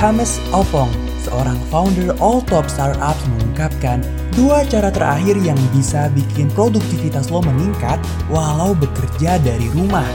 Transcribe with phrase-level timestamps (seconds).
[0.00, 0.88] Hames Opong,
[1.20, 4.00] seorang founder All Top Startups mengungkapkan
[4.32, 8.00] dua cara terakhir yang bisa bikin produktivitas lo meningkat
[8.32, 10.08] walau bekerja dari rumah.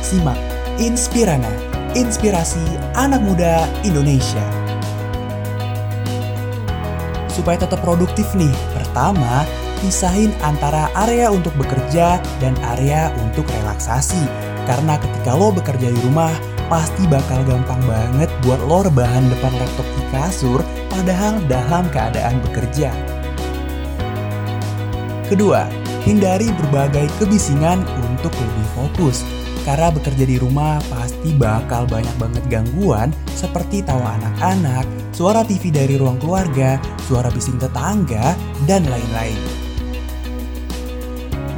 [0.00, 0.40] Simak
[0.80, 1.52] Inspirana,
[1.92, 2.64] inspirasi
[2.96, 4.40] anak muda Indonesia.
[7.28, 9.44] Supaya tetap produktif nih, pertama,
[9.84, 14.24] pisahin antara area untuk bekerja dan area untuk relaksasi.
[14.64, 16.32] Karena ketika lo bekerja di rumah,
[16.66, 22.90] pasti bakal gampang banget buat lo rebahan depan laptop di kasur padahal dalam keadaan bekerja.
[25.26, 25.66] Kedua,
[26.06, 29.26] hindari berbagai kebisingan untuk lebih fokus.
[29.66, 35.98] Karena bekerja di rumah pasti bakal banyak banget gangguan seperti tawa anak-anak, suara TV dari
[35.98, 36.78] ruang keluarga,
[37.10, 38.38] suara bising tetangga,
[38.70, 39.66] dan lain-lain.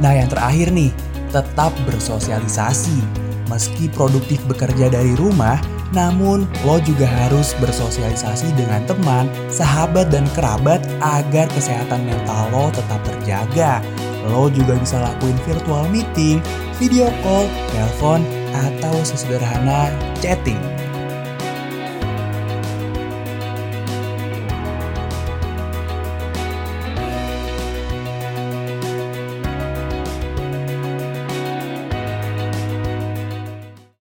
[0.01, 0.89] Nah yang terakhir nih,
[1.29, 5.57] tetap bersosialisasi Meski produktif bekerja dari rumah,
[5.89, 13.01] namun lo juga harus bersosialisasi dengan teman, sahabat, dan kerabat agar kesehatan mental lo tetap
[13.01, 13.81] terjaga.
[14.29, 16.37] Lo juga bisa lakuin virtual meeting,
[16.77, 18.21] video call, telepon,
[18.53, 19.89] atau sesederhana
[20.21, 20.78] chatting.